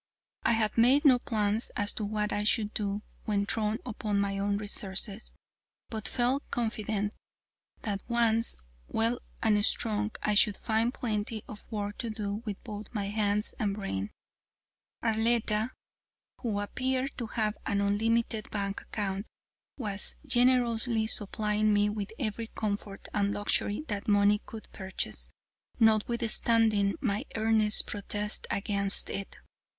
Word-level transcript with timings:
I 0.41 0.53
had 0.53 0.79
made 0.79 1.05
no 1.05 1.19
plans 1.19 1.69
as 1.75 1.91
to 1.93 2.03
what 2.05 2.33
I 2.33 2.43
should 2.43 2.73
do 2.73 3.03
when 3.25 3.45
thrown 3.45 3.77
upon 3.85 4.19
my 4.19 4.39
own 4.39 4.57
resources, 4.57 5.31
but 5.91 6.07
felt 6.07 6.41
confident 6.49 7.13
that 7.83 8.01
once 8.07 8.55
well 8.87 9.19
and 9.43 9.63
strong 9.63 10.09
I 10.23 10.33
should 10.33 10.57
find 10.57 10.91
plenty 10.91 11.43
of 11.47 11.71
work 11.71 11.99
to 11.99 12.09
do 12.09 12.41
with 12.45 12.63
both 12.63 12.87
my 12.93 13.09
hands 13.09 13.53
and 13.59 13.75
brain. 13.75 14.09
Arletta, 15.03 15.69
who 16.39 16.59
appeared 16.59 17.15
to 17.19 17.27
have 17.27 17.55
an 17.67 17.79
unlimited 17.79 18.49
bank 18.49 18.81
account, 18.81 19.27
was 19.77 20.15
generously 20.25 21.05
supplying 21.05 21.71
me 21.71 21.91
with 21.91 22.11
every 22.17 22.47
comfort 22.47 23.07
and 23.13 23.35
luxury 23.35 23.85
that 23.87 24.07
money 24.07 24.41
could 24.47 24.67
purchase, 24.73 25.29
notwithstanding 25.79 26.95
my 27.01 27.23
earnest 27.35 27.85
protests 27.85 28.47
against 28.49 29.11
it. 29.11 29.35